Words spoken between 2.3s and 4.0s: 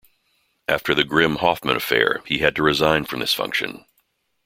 had to resign from this function.